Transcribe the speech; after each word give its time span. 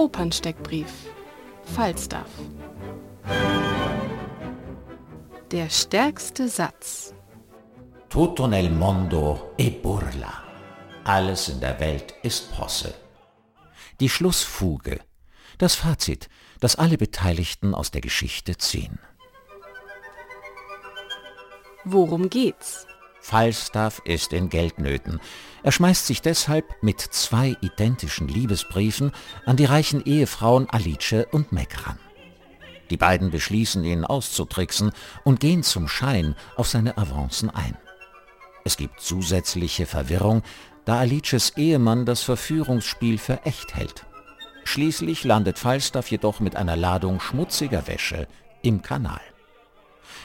Opernsteckbrief 0.00 0.90
Falstaff 1.62 2.30
Der 5.50 5.68
stärkste 5.68 6.48
Satz 6.48 7.12
Tutto 8.08 8.46
nel 8.46 8.70
mondo 8.70 9.52
è 9.58 9.70
burla. 9.70 10.42
Alles 11.04 11.50
in 11.50 11.60
der 11.60 11.78
Welt 11.80 12.14
ist 12.22 12.50
Posse. 12.50 12.94
Die 14.00 14.08
Schlussfuge, 14.08 15.00
das 15.58 15.74
Fazit, 15.74 16.30
das 16.60 16.76
alle 16.76 16.96
Beteiligten 16.96 17.74
aus 17.74 17.90
der 17.90 18.00
Geschichte 18.00 18.56
ziehen. 18.56 18.98
Worum 21.84 22.30
geht's? 22.30 22.86
Falstaff 23.30 24.02
ist 24.04 24.32
in 24.32 24.48
Geldnöten. 24.48 25.20
Er 25.62 25.70
schmeißt 25.70 26.04
sich 26.04 26.20
deshalb 26.20 26.64
mit 26.82 27.00
zwei 27.00 27.56
identischen 27.60 28.26
Liebesbriefen 28.26 29.12
an 29.46 29.56
die 29.56 29.66
reichen 29.66 30.04
Ehefrauen 30.04 30.68
Alice 30.68 31.26
und 31.30 31.52
Mekran. 31.52 31.96
Die 32.90 32.96
beiden 32.96 33.30
beschließen 33.30 33.84
ihn 33.84 34.04
auszutricksen 34.04 34.90
und 35.22 35.38
gehen 35.38 35.62
zum 35.62 35.86
Schein 35.86 36.34
auf 36.56 36.66
seine 36.66 36.98
Avancen 36.98 37.50
ein. 37.50 37.76
Es 38.64 38.76
gibt 38.76 39.00
zusätzliche 39.00 39.86
Verwirrung, 39.86 40.42
da 40.84 40.98
Alices 40.98 41.50
Ehemann 41.56 42.06
das 42.06 42.24
Verführungsspiel 42.24 43.16
für 43.16 43.46
echt 43.46 43.76
hält. 43.76 44.06
Schließlich 44.64 45.22
landet 45.22 45.56
Falstaff 45.56 46.10
jedoch 46.10 46.40
mit 46.40 46.56
einer 46.56 46.74
Ladung 46.74 47.20
schmutziger 47.20 47.86
Wäsche 47.86 48.26
im 48.62 48.82
Kanal. 48.82 49.20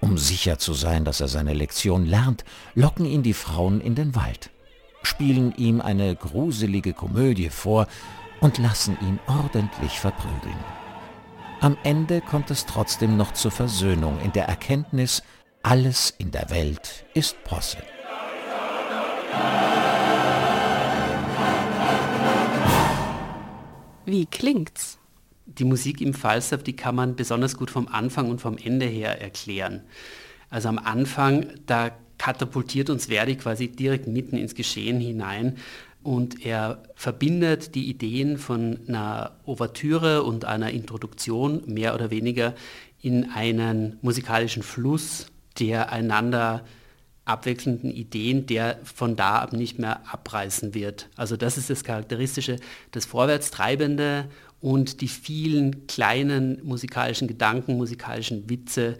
Um 0.00 0.18
sicher 0.18 0.58
zu 0.58 0.74
sein, 0.74 1.04
dass 1.04 1.20
er 1.20 1.28
seine 1.28 1.54
Lektion 1.54 2.06
lernt, 2.06 2.44
locken 2.74 3.06
ihn 3.06 3.22
die 3.22 3.34
Frauen 3.34 3.80
in 3.80 3.94
den 3.94 4.14
Wald, 4.14 4.50
spielen 5.02 5.54
ihm 5.56 5.80
eine 5.80 6.14
gruselige 6.14 6.92
Komödie 6.92 7.50
vor 7.50 7.86
und 8.40 8.58
lassen 8.58 8.96
ihn 9.00 9.18
ordentlich 9.26 9.98
verprügeln. 9.98 10.58
Am 11.60 11.76
Ende 11.84 12.20
kommt 12.20 12.50
es 12.50 12.66
trotzdem 12.66 13.16
noch 13.16 13.32
zur 13.32 13.50
Versöhnung 13.50 14.20
in 14.20 14.32
der 14.32 14.46
Erkenntnis, 14.46 15.22
alles 15.62 16.10
in 16.18 16.30
der 16.30 16.50
Welt 16.50 17.06
ist 17.14 17.42
Posse. 17.44 17.78
Wie 24.04 24.26
klingt's? 24.26 24.98
Die 25.58 25.64
Musik 25.64 26.00
im 26.00 26.14
Falstaff, 26.14 26.62
die 26.62 26.76
kann 26.76 26.94
man 26.94 27.16
besonders 27.16 27.56
gut 27.56 27.70
vom 27.70 27.88
Anfang 27.88 28.30
und 28.30 28.40
vom 28.40 28.58
Ende 28.58 28.86
her 28.86 29.20
erklären. 29.20 29.82
Also 30.50 30.68
am 30.68 30.78
Anfang, 30.78 31.46
da 31.66 31.90
katapultiert 32.18 32.90
uns 32.90 33.06
Verdi 33.06 33.36
quasi 33.36 33.68
direkt 33.68 34.06
mitten 34.06 34.36
ins 34.36 34.54
Geschehen 34.54 35.00
hinein 35.00 35.56
und 36.02 36.46
er 36.46 36.82
verbindet 36.94 37.74
die 37.74 37.88
Ideen 37.90 38.38
von 38.38 38.78
einer 38.86 39.32
Ouvertüre 39.44 40.22
und 40.22 40.44
einer 40.44 40.70
Introduktion 40.70 41.62
mehr 41.66 41.94
oder 41.94 42.10
weniger 42.10 42.54
in 43.02 43.30
einen 43.30 43.98
musikalischen 44.02 44.62
Fluss, 44.62 45.26
der 45.58 45.90
einander 45.90 46.64
abwechselnden 47.26 47.90
Ideen, 47.90 48.46
der 48.46 48.78
von 48.84 49.16
da 49.16 49.40
ab 49.40 49.52
nicht 49.52 49.78
mehr 49.78 50.00
abreißen 50.10 50.74
wird. 50.74 51.10
Also 51.16 51.36
das 51.36 51.58
ist 51.58 51.68
das 51.68 51.84
Charakteristische, 51.84 52.56
das 52.92 53.04
Vorwärtstreibende 53.04 54.28
und 54.60 55.00
die 55.00 55.08
vielen 55.08 55.86
kleinen 55.86 56.64
musikalischen 56.64 57.28
Gedanken, 57.28 57.76
musikalischen 57.76 58.48
Witze, 58.48 58.96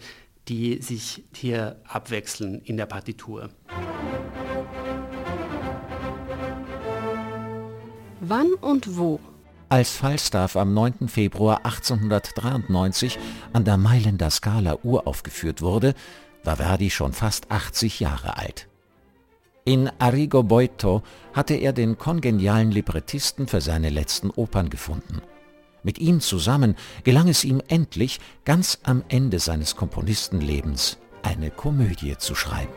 die 0.47 0.81
sich 0.81 1.23
hier 1.33 1.77
abwechseln 1.87 2.61
in 2.63 2.77
der 2.77 2.85
Partitur. 2.85 3.49
Wann 8.19 8.53
und 8.53 8.97
wo? 8.97 9.19
Als 9.69 9.91
Falstaff 9.91 10.55
am 10.55 10.73
9. 10.73 11.09
Februar 11.09 11.65
1893 11.65 13.19
an 13.51 13.65
der 13.65 13.77
Mailänder 13.77 14.29
Scala 14.29 14.79
uraufgeführt 14.83 15.61
wurde, 15.61 15.93
war 16.47 16.55
Verdi 16.55 16.89
schon 16.89 17.13
fast 17.13 17.51
80 17.51 17.99
Jahre 17.99 18.37
alt. 18.37 18.67
In 19.65 19.91
Arrigo 19.99 20.43
Boito 20.43 21.03
hatte 21.33 21.55
er 21.55 21.73
den 21.73 21.97
kongenialen 21.97 22.71
Librettisten 22.71 23.47
für 23.47 23.59
seine 23.59 23.89
letzten 23.89 24.31
Opern 24.31 24.69
gefunden. 24.69 25.21
Mit 25.83 25.99
ihm 25.99 26.21
zusammen 26.21 26.75
gelang 27.03 27.27
es 27.27 27.43
ihm 27.43 27.61
endlich, 27.67 28.21
ganz 28.45 28.79
am 28.83 29.03
Ende 29.09 29.39
seines 29.39 29.75
Komponistenlebens 29.75 30.97
eine 31.21 31.51
Komödie 31.51 32.17
zu 32.17 32.33
schreiben. 32.33 32.71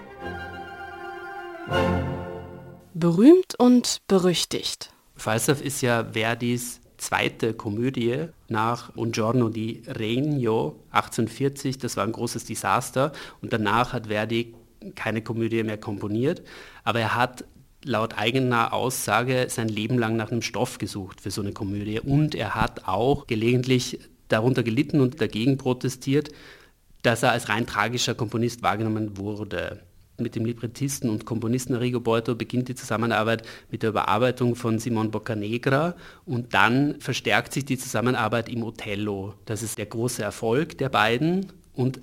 Berühmt 2.92 3.54
und 3.56 3.98
berüchtigt. 4.09 4.91
Falstaff 5.14 5.62
ist 5.62 5.80
ja 5.80 6.06
Verdis 6.12 6.80
zweite 7.00 7.54
Komödie 7.54 8.26
nach 8.48 8.94
Un 8.96 9.12
giorno 9.12 9.48
di 9.48 9.82
Regno 9.86 10.76
1840. 10.90 11.78
Das 11.78 11.96
war 11.96 12.04
ein 12.04 12.12
großes 12.12 12.44
Desaster 12.44 13.12
und 13.40 13.52
danach 13.52 13.92
hat 13.92 14.06
Verdi 14.08 14.54
keine 14.94 15.22
Komödie 15.22 15.62
mehr 15.62 15.78
komponiert, 15.78 16.42
aber 16.84 17.00
er 17.00 17.14
hat 17.14 17.44
laut 17.84 18.18
eigener 18.18 18.72
Aussage 18.72 19.46
sein 19.48 19.68
Leben 19.68 19.98
lang 19.98 20.16
nach 20.16 20.30
einem 20.30 20.42
Stoff 20.42 20.78
gesucht 20.78 21.20
für 21.20 21.30
so 21.30 21.40
eine 21.40 21.52
Komödie 21.52 22.00
und 22.00 22.34
er 22.34 22.54
hat 22.54 22.86
auch 22.86 23.26
gelegentlich 23.26 23.98
darunter 24.28 24.62
gelitten 24.62 25.00
und 25.00 25.20
dagegen 25.20 25.56
protestiert, 25.56 26.30
dass 27.02 27.22
er 27.22 27.32
als 27.32 27.48
rein 27.48 27.66
tragischer 27.66 28.14
Komponist 28.14 28.62
wahrgenommen 28.62 29.16
wurde. 29.16 29.82
Mit 30.20 30.36
dem 30.36 30.44
Librettisten 30.44 31.10
und 31.10 31.25
Komponisten 31.25 31.75
Arrigo 31.75 32.00
Boito 32.00 32.34
beginnt 32.34 32.69
die 32.69 32.75
Zusammenarbeit 32.75 33.42
mit 33.70 33.82
der 33.82 33.91
Überarbeitung 33.91 34.54
von 34.54 34.78
Simon 34.78 35.10
Boccanegra 35.10 35.94
und 36.26 36.54
dann 36.54 37.00
verstärkt 37.00 37.53
sich 37.53 37.64
die 37.64 37.78
Zusammenarbeit 37.78 38.48
im 38.48 38.62
Othello. 38.62 39.34
Das 39.47 39.62
ist 39.62 39.78
der 39.78 39.86
große 39.86 40.22
Erfolg 40.22 40.78
der 40.78 40.88
beiden 40.88 41.47
und 41.75 42.00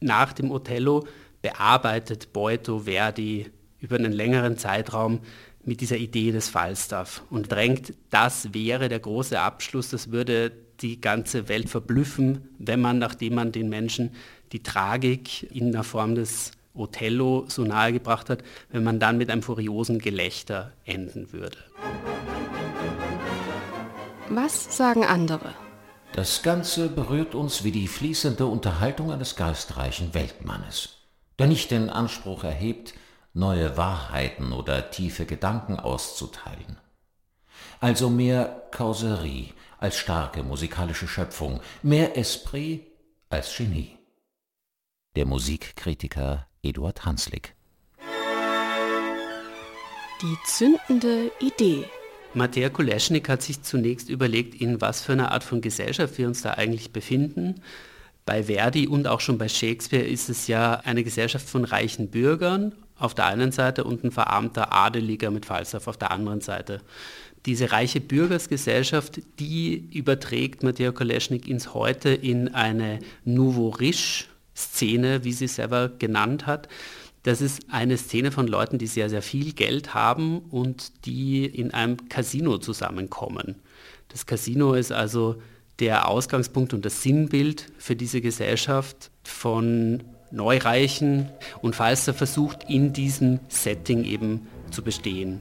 nach 0.00 0.32
dem 0.32 0.50
Othello 0.50 1.06
bearbeitet 1.40 2.32
Boito 2.32 2.80
Verdi 2.80 3.50
über 3.80 3.96
einen 3.96 4.12
längeren 4.12 4.56
Zeitraum 4.56 5.20
mit 5.64 5.80
dieser 5.80 5.96
Idee 5.96 6.32
des 6.32 6.48
Falstaff 6.48 7.22
und 7.30 7.52
drängt, 7.52 7.94
das 8.10 8.52
wäre 8.52 8.88
der 8.88 8.98
große 8.98 9.38
Abschluss, 9.38 9.90
das 9.90 10.10
würde 10.10 10.52
die 10.80 11.00
ganze 11.00 11.48
Welt 11.48 11.68
verblüffen, 11.68 12.48
wenn 12.58 12.80
man, 12.80 12.98
nachdem 12.98 13.34
man 13.34 13.52
den 13.52 13.68
Menschen 13.68 14.10
die 14.52 14.62
Tragik 14.62 15.50
in 15.52 15.72
der 15.72 15.84
Form 15.84 16.14
des 16.14 16.52
Othello 16.74 17.44
so 17.48 17.64
nahe 17.64 17.92
gebracht 17.92 18.30
hat, 18.30 18.42
wenn 18.70 18.84
man 18.84 19.00
dann 19.00 19.18
mit 19.18 19.30
einem 19.30 19.42
furiosen 19.42 19.98
Gelächter 19.98 20.72
enden 20.84 21.32
würde. 21.32 21.58
Was 24.28 24.76
sagen 24.76 25.04
andere? 25.04 25.54
Das 26.14 26.42
Ganze 26.42 26.88
berührt 26.88 27.34
uns 27.34 27.64
wie 27.64 27.72
die 27.72 27.88
fließende 27.88 28.46
Unterhaltung 28.46 29.12
eines 29.12 29.36
geistreichen 29.36 30.14
Weltmannes, 30.14 30.98
der 31.38 31.46
nicht 31.46 31.70
den 31.70 31.88
Anspruch 31.88 32.44
erhebt, 32.44 32.94
neue 33.34 33.76
Wahrheiten 33.76 34.52
oder 34.52 34.90
tiefe 34.90 35.24
Gedanken 35.24 35.78
auszuteilen. 35.78 36.78
Also 37.80 38.10
mehr 38.10 38.68
Causerie 38.70 39.54
als 39.78 39.96
starke 39.96 40.42
musikalische 40.42 41.08
Schöpfung, 41.08 41.60
mehr 41.82 42.16
Esprit 42.16 42.86
als 43.30 43.56
Genie. 43.56 43.98
Der 45.16 45.26
Musikkritiker 45.26 46.46
Eduard 46.64 47.04
Hanslick. 47.04 47.54
Die 50.22 50.36
zündende 50.46 51.32
Idee. 51.40 51.84
Matej 52.34 52.70
Koleschnik 52.70 53.28
hat 53.28 53.42
sich 53.42 53.62
zunächst 53.62 54.08
überlegt, 54.08 54.54
in 54.60 54.80
was 54.80 55.02
für 55.02 55.12
einer 55.12 55.32
Art 55.32 55.42
von 55.42 55.60
Gesellschaft 55.60 56.16
wir 56.18 56.28
uns 56.28 56.42
da 56.42 56.50
eigentlich 56.52 56.92
befinden. 56.92 57.62
Bei 58.24 58.44
Verdi 58.44 58.86
und 58.86 59.08
auch 59.08 59.18
schon 59.18 59.38
bei 59.38 59.48
Shakespeare 59.48 60.04
ist 60.04 60.28
es 60.28 60.46
ja 60.46 60.74
eine 60.84 61.02
Gesellschaft 61.02 61.48
von 61.48 61.64
reichen 61.64 62.08
Bürgern 62.08 62.72
auf 62.96 63.14
der 63.14 63.26
einen 63.26 63.50
Seite 63.50 63.82
und 63.82 64.04
ein 64.04 64.12
verarmter 64.12 64.72
Adeliger 64.72 65.32
mit 65.32 65.44
Falstaff 65.44 65.88
auf 65.88 65.96
der 65.96 66.12
anderen 66.12 66.40
Seite. 66.40 66.80
Diese 67.44 67.72
reiche 67.72 68.00
Bürgersgesellschaft, 68.00 69.20
die 69.40 69.88
überträgt 69.92 70.62
Matej 70.62 70.92
Koleschnik 70.92 71.48
ins 71.48 71.74
Heute 71.74 72.10
in 72.10 72.54
eine 72.54 73.00
Nouveau 73.24 73.70
Riche 73.70 74.26
Szene, 74.54 75.24
wie 75.24 75.32
sie 75.32 75.48
selber 75.48 75.88
genannt 75.88 76.46
hat. 76.46 76.68
Das 77.22 77.40
ist 77.40 77.62
eine 77.70 77.96
Szene 77.96 78.32
von 78.32 78.48
Leuten, 78.48 78.78
die 78.78 78.86
sehr, 78.86 79.08
sehr 79.08 79.22
viel 79.22 79.52
Geld 79.52 79.94
haben 79.94 80.40
und 80.50 81.06
die 81.06 81.44
in 81.46 81.72
einem 81.72 82.08
Casino 82.08 82.58
zusammenkommen. 82.58 83.56
Das 84.08 84.26
Casino 84.26 84.74
ist 84.74 84.92
also 84.92 85.36
der 85.78 86.08
Ausgangspunkt 86.08 86.74
und 86.74 86.84
das 86.84 87.02
Sinnbild 87.02 87.72
für 87.78 87.96
diese 87.96 88.20
Gesellschaft 88.20 89.10
von 89.24 90.02
Neureichen 90.30 91.28
und 91.60 91.76
Falster 91.76 92.14
versucht 92.14 92.64
in 92.68 92.92
diesem 92.92 93.40
Setting 93.48 94.04
eben 94.04 94.46
zu 94.70 94.82
bestehen. 94.82 95.40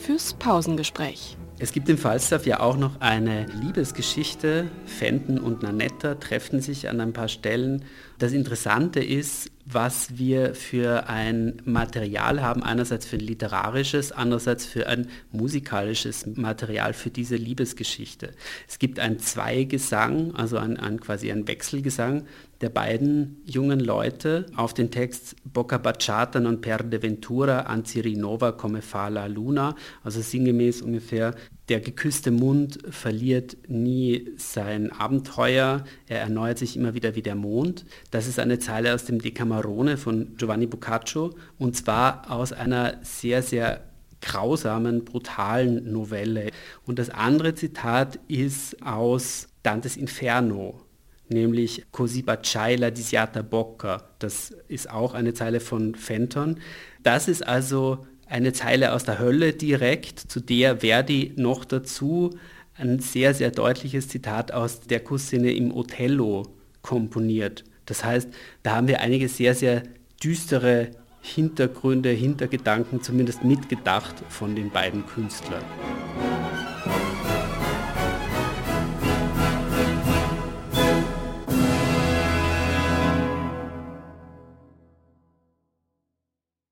Fürs 0.00 0.34
Pausengespräch. 0.34 1.36
Es 1.62 1.72
gibt 1.72 1.90
im 1.90 1.98
Falstaff 1.98 2.46
ja 2.46 2.60
auch 2.60 2.78
noch 2.78 3.02
eine 3.02 3.44
Liebesgeschichte. 3.60 4.70
Fenton 4.86 5.38
und 5.38 5.62
Nanetta 5.62 6.14
treffen 6.14 6.62
sich 6.62 6.88
an 6.88 7.02
ein 7.02 7.12
paar 7.12 7.28
Stellen. 7.28 7.84
Das 8.18 8.32
Interessante 8.32 9.00
ist, 9.04 9.50
was 9.64 10.18
wir 10.18 10.54
für 10.54 11.08
ein 11.08 11.60
Material 11.64 12.42
haben, 12.42 12.62
einerseits 12.62 13.06
für 13.06 13.16
ein 13.16 13.20
literarisches, 13.20 14.12
andererseits 14.12 14.64
für 14.66 14.86
ein 14.86 15.08
musikalisches 15.32 16.26
Material 16.26 16.92
für 16.92 17.10
diese 17.10 17.36
Liebesgeschichte. 17.36 18.32
Es 18.68 18.78
gibt 18.78 18.98
ein 18.98 19.18
Zweigesang, 19.18 20.34
also 20.34 20.58
ein, 20.58 20.76
ein 20.78 21.00
quasi 21.00 21.30
ein 21.30 21.46
Wechselgesang 21.46 22.24
der 22.60 22.70
beiden 22.70 23.42
jungen 23.44 23.80
Leute. 23.80 24.46
Auf 24.56 24.74
den 24.74 24.90
Text 24.90 25.36
Bocca 25.44 25.78
Bacciata 25.78 26.40
non 26.40 26.60
perde 26.60 27.02
ventura, 27.02 27.60
anzi 27.60 28.00
rinova 28.00 28.52
come 28.52 28.82
fa 28.82 29.08
la 29.08 29.26
luna, 29.26 29.74
also 30.02 30.20
sinngemäß 30.20 30.82
ungefähr 30.82 31.34
der 31.70 31.80
geküsste 31.80 32.32
Mund 32.32 32.80
verliert 32.90 33.56
nie 33.68 34.28
sein 34.36 34.90
Abenteuer, 34.90 35.84
er 36.08 36.18
erneuert 36.18 36.58
sich 36.58 36.76
immer 36.76 36.94
wieder 36.94 37.14
wie 37.14 37.22
der 37.22 37.36
Mond. 37.36 37.86
Das 38.10 38.26
ist 38.26 38.40
eine 38.40 38.58
Zeile 38.58 38.92
aus 38.92 39.04
dem 39.04 39.20
Decamerone 39.20 39.96
von 39.96 40.36
Giovanni 40.36 40.66
Boccaccio 40.66 41.32
und 41.58 41.76
zwar 41.76 42.28
aus 42.28 42.52
einer 42.52 42.98
sehr, 43.02 43.42
sehr 43.42 43.84
grausamen, 44.20 45.04
brutalen 45.04 45.92
Novelle. 45.92 46.50
Und 46.86 46.98
das 46.98 47.08
andere 47.08 47.54
Zitat 47.54 48.18
ist 48.26 48.82
aus 48.82 49.46
Dantes 49.62 49.96
Inferno, 49.96 50.80
nämlich 51.28 51.86
Così 51.92 52.22
baciai 52.22 52.76
la 52.76 52.90
disiata 52.90 53.42
bocca. 53.42 54.02
Das 54.18 54.50
ist 54.66 54.90
auch 54.90 55.14
eine 55.14 55.34
Zeile 55.34 55.60
von 55.60 55.94
Fenton. 55.94 56.58
Das 57.02 57.28
ist 57.28 57.46
also 57.46 58.06
eine 58.30 58.52
Zeile 58.52 58.92
aus 58.92 59.04
der 59.04 59.18
Hölle 59.18 59.52
direkt, 59.52 60.18
zu 60.18 60.40
der 60.40 60.78
Verdi 60.78 61.32
noch 61.36 61.64
dazu 61.64 62.30
ein 62.74 63.00
sehr, 63.00 63.34
sehr 63.34 63.50
deutliches 63.50 64.08
Zitat 64.08 64.52
aus 64.52 64.80
der 64.80 65.00
Kussszene 65.00 65.52
im 65.52 65.74
Othello 65.74 66.46
komponiert. 66.80 67.64
Das 67.84 68.04
heißt, 68.04 68.28
da 68.62 68.76
haben 68.76 68.88
wir 68.88 69.00
einige 69.00 69.28
sehr, 69.28 69.54
sehr 69.54 69.82
düstere 70.22 70.92
Hintergründe, 71.20 72.10
Hintergedanken 72.10 73.02
zumindest 73.02 73.44
mitgedacht 73.44 74.14
von 74.28 74.54
den 74.54 74.70
beiden 74.70 75.04
Künstlern. 75.06 75.64